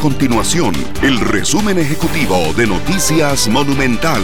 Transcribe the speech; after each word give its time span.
continuación 0.00 0.72
el 1.02 1.20
resumen 1.20 1.78
ejecutivo 1.78 2.54
de 2.56 2.66
Noticias 2.66 3.48
Monumental. 3.48 4.22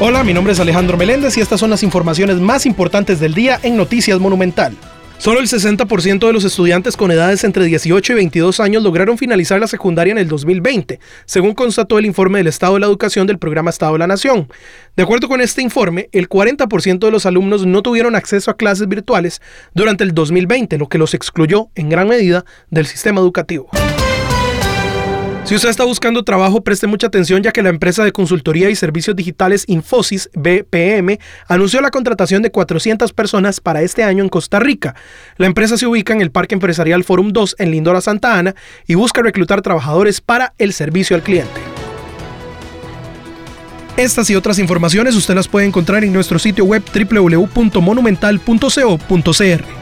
Hola, 0.00 0.24
mi 0.24 0.32
nombre 0.32 0.54
es 0.54 0.60
Alejandro 0.60 0.96
Meléndez 0.96 1.36
y 1.36 1.42
estas 1.42 1.60
son 1.60 1.68
las 1.68 1.82
informaciones 1.82 2.36
más 2.40 2.64
importantes 2.64 3.20
del 3.20 3.34
día 3.34 3.60
en 3.62 3.76
Noticias 3.76 4.18
Monumental. 4.18 4.74
Solo 5.18 5.40
el 5.40 5.46
60% 5.46 6.26
de 6.26 6.32
los 6.32 6.44
estudiantes 6.44 6.96
con 6.96 7.10
edades 7.10 7.44
entre 7.44 7.66
18 7.66 8.12
y 8.12 8.16
22 8.16 8.60
años 8.60 8.82
lograron 8.82 9.18
finalizar 9.18 9.60
la 9.60 9.68
secundaria 9.68 10.12
en 10.12 10.18
el 10.18 10.26
2020, 10.26 10.98
según 11.26 11.52
constató 11.52 11.98
el 11.98 12.06
informe 12.06 12.38
del 12.38 12.46
Estado 12.46 12.74
de 12.74 12.80
la 12.80 12.86
Educación 12.86 13.26
del 13.26 13.38
programa 13.38 13.70
Estado 13.70 13.92
de 13.92 13.98
la 13.98 14.06
Nación. 14.06 14.48
De 14.96 15.02
acuerdo 15.02 15.28
con 15.28 15.42
este 15.42 15.60
informe, 15.60 16.08
el 16.12 16.30
40% 16.30 16.98
de 16.98 17.10
los 17.10 17.26
alumnos 17.26 17.66
no 17.66 17.82
tuvieron 17.82 18.16
acceso 18.16 18.50
a 18.50 18.56
clases 18.56 18.88
virtuales 18.88 19.42
durante 19.74 20.02
el 20.02 20.14
2020, 20.14 20.78
lo 20.78 20.88
que 20.88 20.98
los 20.98 21.12
excluyó 21.12 21.68
en 21.74 21.90
gran 21.90 22.08
medida 22.08 22.46
del 22.70 22.86
sistema 22.86 23.20
educativo. 23.20 23.68
Si 25.44 25.56
usted 25.56 25.70
está 25.70 25.84
buscando 25.84 26.22
trabajo, 26.22 26.62
preste 26.62 26.86
mucha 26.86 27.08
atención 27.08 27.42
ya 27.42 27.50
que 27.50 27.62
la 27.62 27.68
empresa 27.68 28.04
de 28.04 28.12
consultoría 28.12 28.70
y 28.70 28.76
servicios 28.76 29.16
digitales 29.16 29.64
Infosys 29.66 30.30
BPM 30.34 31.18
anunció 31.48 31.80
la 31.80 31.90
contratación 31.90 32.42
de 32.42 32.52
400 32.52 33.12
personas 33.12 33.60
para 33.60 33.82
este 33.82 34.04
año 34.04 34.22
en 34.22 34.28
Costa 34.28 34.60
Rica. 34.60 34.94
La 35.38 35.46
empresa 35.46 35.76
se 35.76 35.86
ubica 35.86 36.12
en 36.12 36.20
el 36.20 36.30
Parque 36.30 36.54
Empresarial 36.54 37.02
Forum 37.02 37.32
2 37.32 37.56
en 37.58 37.72
Lindora, 37.72 38.00
Santa 38.00 38.38
Ana 38.38 38.54
y 38.86 38.94
busca 38.94 39.20
reclutar 39.20 39.62
trabajadores 39.62 40.20
para 40.20 40.54
el 40.58 40.72
servicio 40.72 41.16
al 41.16 41.22
cliente. 41.22 41.60
Estas 43.96 44.30
y 44.30 44.36
otras 44.36 44.60
informaciones 44.60 45.16
usted 45.16 45.34
las 45.34 45.48
puede 45.48 45.66
encontrar 45.66 46.04
en 46.04 46.12
nuestro 46.12 46.38
sitio 46.38 46.64
web 46.64 46.84
www.monumental.co.cr. 46.94 49.81